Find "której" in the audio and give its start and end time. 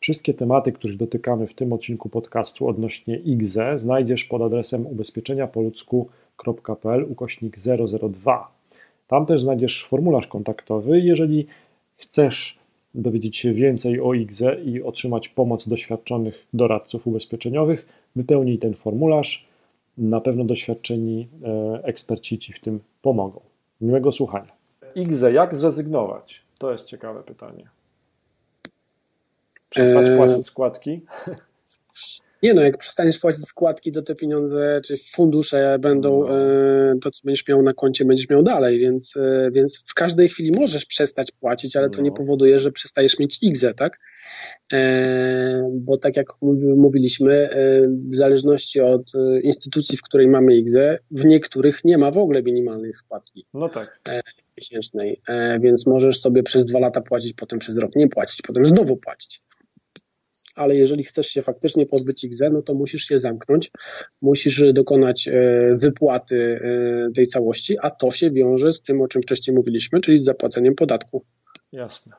50.02-50.28